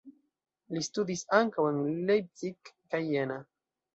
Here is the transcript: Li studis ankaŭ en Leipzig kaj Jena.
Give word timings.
Li 0.77 0.81
studis 0.87 1.21
ankaŭ 1.41 1.67
en 1.73 1.77
Leipzig 2.09 2.71
kaj 2.95 3.05
Jena. 3.17 3.37